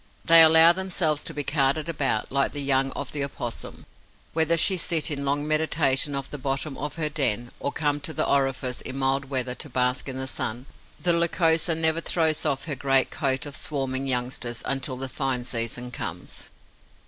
[0.25, 3.85] They allow themselves to be carted about, like the young of the Opossum.
[4.33, 8.11] Whether she sit in long meditation at the bottom of her den, or come to
[8.11, 10.65] the orifice, in mild weather, to bask in the sun,
[10.99, 15.91] the Lycosa never throws off her great coat of swarming youngsters until the fine season
[15.91, 16.49] comes.